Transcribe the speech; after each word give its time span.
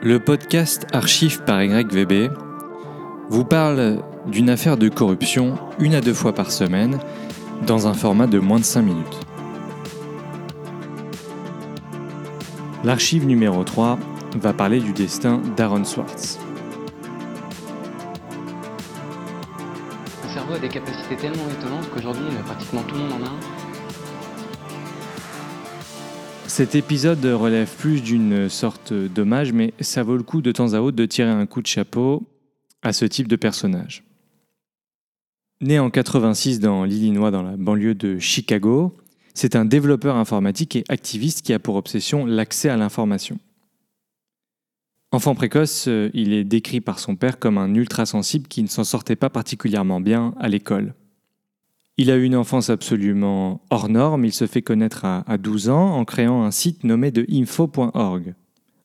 Le 0.00 0.20
podcast 0.20 0.86
Archive 0.92 1.42
par 1.42 1.60
YVB 1.60 2.30
vous 3.30 3.44
parle 3.44 4.04
d'une 4.28 4.48
affaire 4.48 4.76
de 4.76 4.88
corruption 4.88 5.58
une 5.80 5.92
à 5.92 6.00
deux 6.00 6.14
fois 6.14 6.32
par 6.32 6.52
semaine 6.52 7.00
dans 7.66 7.88
un 7.88 7.94
format 7.94 8.28
de 8.28 8.38
moins 8.38 8.60
de 8.60 8.64
5 8.64 8.82
minutes. 8.82 9.20
L'archive 12.84 13.26
numéro 13.26 13.64
3 13.64 13.98
va 14.36 14.52
parler 14.52 14.78
du 14.78 14.92
destin 14.92 15.42
d'Aaron 15.56 15.84
Swartz. 15.84 16.38
Le 20.22 20.28
cerveau 20.32 20.54
a 20.54 20.58
des 20.60 20.68
capacités 20.68 21.16
tellement 21.16 21.48
étonnantes 21.58 21.90
qu'aujourd'hui, 21.92 22.26
euh, 22.30 22.42
pratiquement 22.44 22.82
tout 22.82 22.94
le 22.94 23.00
monde 23.00 23.12
en 23.14 23.26
a. 23.26 23.67
Cet 26.58 26.74
épisode 26.74 27.24
relève 27.24 27.72
plus 27.72 28.02
d'une 28.02 28.48
sorte 28.48 28.92
d'hommage, 28.92 29.52
mais 29.52 29.72
ça 29.78 30.02
vaut 30.02 30.16
le 30.16 30.24
coup 30.24 30.42
de 30.42 30.50
temps 30.50 30.72
à 30.72 30.80
autre 30.80 30.96
de 30.96 31.06
tirer 31.06 31.30
un 31.30 31.46
coup 31.46 31.62
de 31.62 31.68
chapeau 31.68 32.26
à 32.82 32.92
ce 32.92 33.04
type 33.04 33.28
de 33.28 33.36
personnage. 33.36 34.02
Né 35.60 35.78
en 35.78 35.88
86 35.88 36.58
dans 36.58 36.82
l'Illinois, 36.82 37.30
dans 37.30 37.44
la 37.44 37.56
banlieue 37.56 37.94
de 37.94 38.18
Chicago, 38.18 38.92
c'est 39.34 39.54
un 39.54 39.66
développeur 39.66 40.16
informatique 40.16 40.74
et 40.74 40.82
activiste 40.88 41.42
qui 41.42 41.52
a 41.52 41.60
pour 41.60 41.76
obsession 41.76 42.26
l'accès 42.26 42.68
à 42.68 42.76
l'information. 42.76 43.38
Enfant 45.12 45.36
précoce, 45.36 45.86
euh, 45.86 46.10
il 46.12 46.32
est 46.32 46.42
décrit 46.42 46.80
par 46.80 46.98
son 46.98 47.14
père 47.14 47.38
comme 47.38 47.56
un 47.56 47.72
ultra-sensible 47.72 48.48
qui 48.48 48.64
ne 48.64 48.68
s'en 48.68 48.82
sortait 48.82 49.14
pas 49.14 49.30
particulièrement 49.30 50.00
bien 50.00 50.34
à 50.40 50.48
l'école. 50.48 50.94
Il 52.00 52.12
a 52.12 52.16
eu 52.16 52.22
une 52.22 52.36
enfance 52.36 52.70
absolument 52.70 53.60
hors 53.70 53.88
norme, 53.88 54.24
il 54.24 54.32
se 54.32 54.46
fait 54.46 54.62
connaître 54.62 55.04
à, 55.04 55.24
à 55.26 55.36
12 55.36 55.68
ans 55.68 55.96
en 55.96 56.04
créant 56.04 56.44
un 56.44 56.52
site 56.52 56.84
nommé 56.84 57.10
de 57.10 57.26
info.org, 57.28 58.34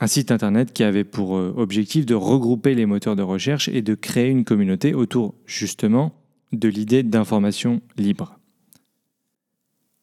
un 0.00 0.06
site 0.08 0.32
internet 0.32 0.72
qui 0.72 0.82
avait 0.82 1.04
pour 1.04 1.36
euh, 1.36 1.54
objectif 1.56 2.04
de 2.04 2.16
regrouper 2.16 2.74
les 2.74 2.84
moteurs 2.84 3.14
de 3.14 3.22
recherche 3.22 3.68
et 3.68 3.80
de 3.80 3.94
créer 3.94 4.28
une 4.28 4.44
communauté 4.44 4.92
autour 4.92 5.36
justement 5.46 6.12
de 6.52 6.68
l'idée 6.68 7.04
d'information 7.04 7.80
libre. 7.96 8.40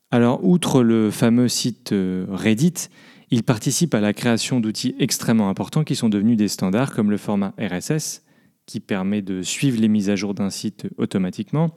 Alors, 0.09 0.45
outre 0.45 0.81
le 0.81 1.11
fameux 1.11 1.49
site 1.49 1.91
euh, 1.91 2.25
Reddit, 2.29 2.87
il 3.31 3.43
participe 3.43 3.95
à 3.95 3.99
la 3.99 4.13
création 4.13 4.61
d'outils 4.61 4.95
extrêmement 4.99 5.49
importants 5.49 5.83
qui 5.83 5.95
sont 5.95 6.07
devenus 6.07 6.37
des 6.37 6.47
standards 6.47 6.93
comme 6.93 7.11
le 7.11 7.17
format 7.17 7.53
RSS, 7.59 8.23
qui 8.65 8.79
permet 8.79 9.21
de 9.21 9.41
suivre 9.41 9.81
les 9.81 9.89
mises 9.89 10.09
à 10.09 10.15
jour 10.15 10.33
d'un 10.33 10.51
site 10.51 10.87
automatiquement, 10.97 11.71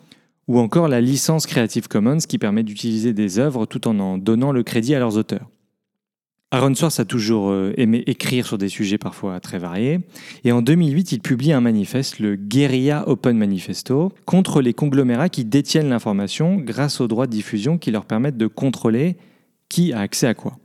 ou 0.48 0.58
encore 0.58 0.88
la 0.88 1.00
licence 1.00 1.46
Creative 1.46 1.88
Commons 1.88 2.18
qui 2.18 2.38
permet 2.38 2.62
d'utiliser 2.62 3.12
des 3.12 3.38
œuvres 3.38 3.66
tout 3.66 3.88
en 3.88 3.98
en 3.98 4.18
donnant 4.18 4.52
le 4.52 4.62
crédit 4.62 4.94
à 4.94 4.98
leurs 4.98 5.16
auteurs. 5.16 5.50
Aaron 6.52 6.74
Swartz 6.74 7.00
a 7.00 7.04
toujours 7.04 7.50
euh, 7.50 7.74
aimé 7.76 8.04
écrire 8.06 8.46
sur 8.46 8.56
des 8.56 8.68
sujets 8.68 8.98
parfois 8.98 9.40
très 9.40 9.58
variés, 9.58 9.98
et 10.44 10.52
en 10.52 10.62
2008, 10.62 11.10
il 11.10 11.20
publie 11.20 11.52
un 11.52 11.60
manifeste, 11.60 12.20
le 12.20 12.36
Guerilla 12.36 13.08
Open 13.08 13.36
Manifesto, 13.36 14.12
contre 14.26 14.62
les 14.62 14.72
conglomérats 14.72 15.28
qui 15.28 15.44
détiennent 15.44 15.88
l'information 15.88 16.56
grâce 16.56 17.00
aux 17.00 17.08
droits 17.08 17.26
de 17.26 17.32
diffusion 17.32 17.78
qui 17.78 17.90
leur 17.90 18.04
permettent 18.04 18.36
de 18.36 18.46
contrôler 18.46 19.16
qui 19.68 19.92
a 19.92 19.98
accès 19.98 20.28
à 20.28 20.34
quoi. 20.34 20.56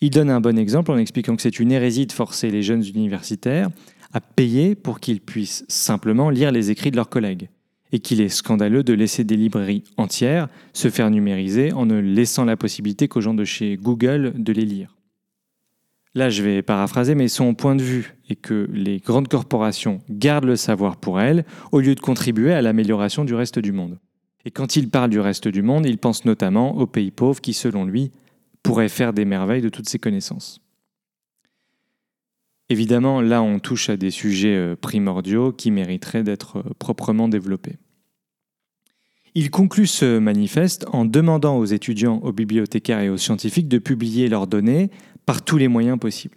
Il 0.00 0.10
donne 0.10 0.30
un 0.30 0.40
bon 0.40 0.56
exemple 0.56 0.92
en 0.92 0.96
expliquant 0.96 1.34
que 1.34 1.42
c'est 1.42 1.58
une 1.58 1.72
hérésie 1.72 2.06
de 2.06 2.12
forcer 2.12 2.50
les 2.52 2.62
jeunes 2.62 2.84
universitaires 2.84 3.70
à 4.12 4.20
payer 4.20 4.76
pour 4.76 5.00
qu'ils 5.00 5.20
puissent 5.20 5.64
simplement 5.66 6.30
lire 6.30 6.52
les 6.52 6.70
écrits 6.70 6.92
de 6.92 6.96
leurs 6.96 7.08
collègues 7.08 7.48
et 7.92 8.00
qu'il 8.00 8.20
est 8.20 8.28
scandaleux 8.28 8.82
de 8.82 8.92
laisser 8.92 9.24
des 9.24 9.36
librairies 9.36 9.84
entières 9.96 10.48
se 10.72 10.90
faire 10.90 11.10
numériser 11.10 11.72
en 11.72 11.86
ne 11.86 11.98
laissant 11.98 12.44
la 12.44 12.56
possibilité 12.56 13.08
qu'aux 13.08 13.20
gens 13.20 13.34
de 13.34 13.44
chez 13.44 13.76
Google 13.76 14.32
de 14.36 14.52
les 14.52 14.64
lire. 14.64 14.96
Là, 16.14 16.30
je 16.30 16.42
vais 16.42 16.62
paraphraser, 16.62 17.14
mais 17.14 17.28
son 17.28 17.54
point 17.54 17.76
de 17.76 17.82
vue 17.82 18.16
est 18.28 18.36
que 18.36 18.68
les 18.72 18.98
grandes 18.98 19.28
corporations 19.28 20.00
gardent 20.10 20.46
le 20.46 20.56
savoir 20.56 20.96
pour 20.96 21.20
elles 21.20 21.44
au 21.70 21.80
lieu 21.80 21.94
de 21.94 22.00
contribuer 22.00 22.52
à 22.52 22.62
l'amélioration 22.62 23.24
du 23.24 23.34
reste 23.34 23.58
du 23.58 23.72
monde. 23.72 23.98
Et 24.44 24.50
quand 24.50 24.76
il 24.76 24.88
parle 24.88 25.10
du 25.10 25.20
reste 25.20 25.48
du 25.48 25.62
monde, 25.62 25.86
il 25.86 25.98
pense 25.98 26.24
notamment 26.24 26.76
aux 26.76 26.86
pays 26.86 27.10
pauvres 27.10 27.40
qui, 27.40 27.52
selon 27.52 27.84
lui, 27.84 28.10
pourraient 28.62 28.88
faire 28.88 29.12
des 29.12 29.24
merveilles 29.24 29.62
de 29.62 29.68
toutes 29.68 29.88
ces 29.88 29.98
connaissances. 29.98 30.60
Évidemment, 32.70 33.22
là, 33.22 33.42
on 33.42 33.58
touche 33.58 33.88
à 33.88 33.96
des 33.96 34.10
sujets 34.10 34.54
euh, 34.54 34.76
primordiaux 34.76 35.52
qui 35.52 35.70
mériteraient 35.70 36.22
d'être 36.22 36.58
euh, 36.58 36.74
proprement 36.78 37.28
développés. 37.28 37.76
Il 39.34 39.50
conclut 39.50 39.86
ce 39.86 40.18
manifeste 40.18 40.84
en 40.92 41.04
demandant 41.04 41.56
aux 41.56 41.64
étudiants, 41.64 42.18
aux 42.22 42.32
bibliothécaires 42.32 43.00
et 43.00 43.08
aux 43.08 43.16
scientifiques 43.16 43.68
de 43.68 43.78
publier 43.78 44.28
leurs 44.28 44.46
données 44.46 44.90
par 45.24 45.42
tous 45.42 45.56
les 45.56 45.68
moyens 45.68 45.98
possibles. 45.98 46.36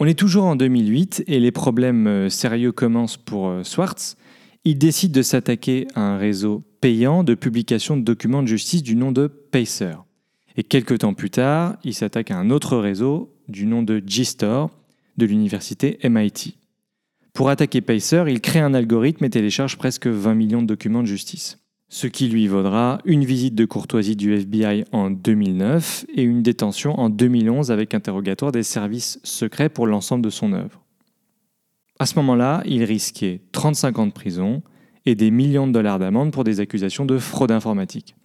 On 0.00 0.06
est 0.06 0.18
toujours 0.18 0.44
en 0.44 0.56
2008 0.56 1.24
et 1.28 1.38
les 1.38 1.52
problèmes 1.52 2.06
euh, 2.08 2.28
sérieux 2.28 2.72
commencent 2.72 3.16
pour 3.16 3.52
Swartz. 3.62 4.16
Il 4.64 4.78
décide 4.78 5.12
de 5.12 5.22
s'attaquer 5.22 5.86
à 5.94 6.00
un 6.00 6.16
réseau 6.16 6.64
payant 6.80 7.22
de 7.22 7.34
publication 7.34 7.96
de 7.96 8.02
documents 8.02 8.42
de 8.42 8.48
justice 8.48 8.82
du 8.82 8.96
nom 8.96 9.12
de 9.12 9.28
Pacer. 9.28 9.94
Et 10.56 10.64
quelques 10.64 10.98
temps 11.00 11.14
plus 11.14 11.30
tard, 11.30 11.76
il 11.84 11.94
s'attaque 11.94 12.30
à 12.30 12.38
un 12.38 12.50
autre 12.50 12.78
réseau 12.78 13.32
du 13.48 13.66
nom 13.66 13.82
de 13.82 14.02
G-Store, 14.04 14.70
de 15.16 15.26
l'université 15.26 15.98
MIT. 16.04 16.56
Pour 17.32 17.48
attaquer 17.48 17.80
Pacer, 17.80 18.24
il 18.28 18.40
crée 18.40 18.60
un 18.60 18.74
algorithme 18.74 19.24
et 19.24 19.30
télécharge 19.30 19.76
presque 19.76 20.06
20 20.06 20.34
millions 20.34 20.62
de 20.62 20.68
documents 20.68 21.02
de 21.02 21.08
justice. 21.08 21.58
Ce 21.88 22.06
qui 22.06 22.28
lui 22.28 22.48
vaudra 22.48 23.00
une 23.04 23.24
visite 23.24 23.54
de 23.54 23.64
courtoisie 23.64 24.16
du 24.16 24.32
FBI 24.34 24.84
en 24.92 25.10
2009 25.10 26.06
et 26.14 26.22
une 26.22 26.42
détention 26.42 26.98
en 26.98 27.10
2011 27.10 27.70
avec 27.70 27.94
interrogatoire 27.94 28.52
des 28.52 28.62
services 28.62 29.20
secrets 29.22 29.68
pour 29.68 29.86
l'ensemble 29.86 30.24
de 30.24 30.30
son 30.30 30.52
œuvre. 30.52 30.84
À 31.98 32.06
ce 32.06 32.16
moment-là, 32.16 32.62
il 32.66 32.84
risquait 32.84 33.42
35 33.52 33.98
ans 33.98 34.06
de 34.06 34.12
prison 34.12 34.62
et 35.06 35.14
des 35.14 35.30
millions 35.30 35.66
de 35.66 35.72
dollars 35.72 35.98
d'amende 35.98 36.32
pour 36.32 36.44
des 36.44 36.60
accusations 36.60 37.04
de 37.04 37.18
fraude 37.18 37.52
informatique. 37.52 38.16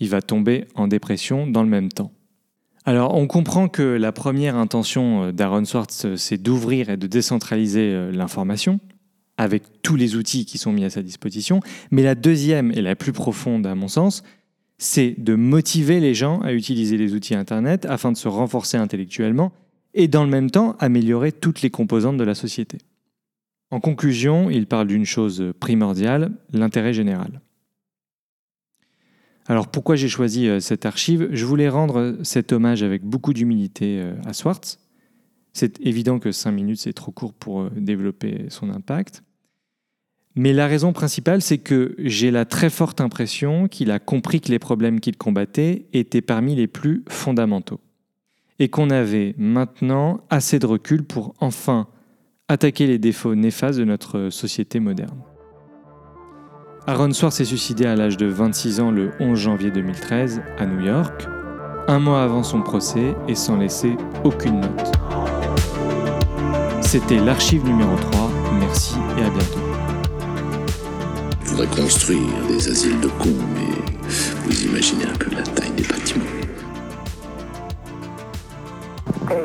Il 0.00 0.08
va 0.08 0.20
tomber 0.20 0.66
en 0.74 0.88
dépression 0.88 1.46
dans 1.46 1.62
le 1.62 1.68
même 1.68 1.90
temps. 1.90 2.12
Alors, 2.84 3.14
on 3.14 3.28
comprend 3.28 3.68
que 3.68 3.82
la 3.82 4.10
première 4.10 4.56
intention 4.56 5.24
euh, 5.24 5.32
d'Aaron 5.32 5.64
Swartz, 5.64 6.04
euh, 6.04 6.16
c'est 6.16 6.38
d'ouvrir 6.38 6.90
et 6.90 6.96
de 6.96 7.06
décentraliser 7.06 7.92
euh, 7.92 8.10
l'information 8.10 8.80
avec 9.36 9.62
tous 9.82 9.96
les 9.96 10.16
outils 10.16 10.44
qui 10.44 10.58
sont 10.58 10.72
mis 10.72 10.84
à 10.84 10.90
sa 10.90 11.02
disposition. 11.02 11.60
Mais 11.90 12.02
la 12.02 12.14
deuxième 12.14 12.72
et 12.72 12.82
la 12.82 12.96
plus 12.96 13.12
profonde, 13.12 13.66
à 13.66 13.74
mon 13.74 13.88
sens, 13.88 14.24
c'est 14.78 15.14
de 15.16 15.34
motiver 15.36 16.00
les 16.00 16.14
gens 16.14 16.40
à 16.40 16.52
utiliser 16.52 16.96
les 16.96 17.14
outils 17.14 17.34
Internet 17.34 17.86
afin 17.86 18.10
de 18.10 18.16
se 18.16 18.28
renforcer 18.28 18.76
intellectuellement 18.76 19.52
et 19.94 20.08
dans 20.08 20.24
le 20.24 20.30
même 20.30 20.50
temps 20.50 20.76
améliorer 20.80 21.30
toutes 21.30 21.62
les 21.62 21.70
composantes 21.70 22.16
de 22.16 22.24
la 22.24 22.34
société. 22.34 22.78
En 23.70 23.80
conclusion, 23.80 24.50
il 24.50 24.66
parle 24.66 24.88
d'une 24.88 25.06
chose 25.06 25.52
primordiale, 25.60 26.32
l'intérêt 26.52 26.92
général. 26.92 27.40
Alors 29.46 29.68
pourquoi 29.68 29.96
j'ai 29.96 30.08
choisi 30.08 30.48
euh, 30.48 30.60
cette 30.60 30.86
archive? 30.86 31.28
Je 31.32 31.44
voulais 31.44 31.68
rendre 31.68 32.16
cet 32.22 32.52
hommage 32.52 32.82
avec 32.82 33.02
beaucoup 33.02 33.32
d'humilité 33.32 34.00
euh, 34.00 34.14
à 34.24 34.32
Swartz. 34.32 34.78
C'est 35.52 35.80
évident 35.80 36.18
que 36.18 36.32
5 36.32 36.52
minutes, 36.52 36.78
c'est 36.78 36.92
trop 36.92 37.12
court 37.12 37.34
pour 37.34 37.62
euh, 37.62 37.70
développer 37.76 38.46
son 38.48 38.70
impact. 38.70 39.22
Mais 40.34 40.52
la 40.52 40.66
raison 40.66 40.92
principale, 40.92 41.42
c'est 41.42 41.58
que 41.58 41.94
j'ai 41.98 42.30
la 42.30 42.46
très 42.46 42.70
forte 42.70 43.00
impression 43.00 43.68
qu'il 43.68 43.90
a 43.90 43.98
compris 43.98 44.40
que 44.40 44.48
les 44.48 44.58
problèmes 44.58 45.00
qu'il 45.00 45.18
combattait 45.18 45.86
étaient 45.92 46.22
parmi 46.22 46.54
les 46.54 46.66
plus 46.66 47.04
fondamentaux. 47.08 47.80
Et 48.58 48.68
qu'on 48.68 48.90
avait 48.90 49.34
maintenant 49.36 50.20
assez 50.30 50.58
de 50.58 50.66
recul 50.66 51.04
pour 51.04 51.34
enfin 51.40 51.88
attaquer 52.48 52.86
les 52.86 52.98
défauts 52.98 53.34
néfastes 53.34 53.78
de 53.78 53.84
notre 53.84 54.30
société 54.30 54.80
moderne. 54.80 55.18
Aaron 56.84 57.12
Swartz 57.12 57.36
s'est 57.36 57.44
suicidé 57.44 57.86
à 57.86 57.94
l'âge 57.94 58.16
de 58.16 58.26
26 58.26 58.80
ans 58.80 58.90
le 58.90 59.12
11 59.20 59.38
janvier 59.38 59.70
2013 59.70 60.42
à 60.58 60.66
New 60.66 60.80
York, 60.80 61.28
un 61.86 62.00
mois 62.00 62.24
avant 62.24 62.42
son 62.42 62.60
procès 62.60 63.14
et 63.28 63.36
sans 63.36 63.56
laisser 63.56 63.96
aucune 64.24 64.60
note. 64.60 64.92
C'était 66.80 67.18
l'archive 67.18 67.64
numéro 67.64 67.94
3, 68.10 68.30
merci 68.58 68.96
et 69.16 69.22
à 69.22 69.30
bientôt. 69.30 69.60
Je 71.44 71.50
voudrais 71.50 71.68
construire 71.68 72.46
des 72.48 72.68
asiles 72.68 72.98
de 72.98 73.08
cons, 73.08 73.28
mais 73.54 74.08
vous 74.44 74.64
imaginez 74.64 75.04
un 75.04 75.16
peu 75.16 75.30
la 75.36 75.42
taille 75.42 75.70
des 75.70 75.84
bâtiments. 75.84 76.24
Hey, 79.30 79.38